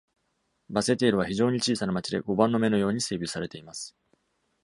[0.67, 3.95] バセテールは非常に小さな町で、碁盤の目のように整備されています。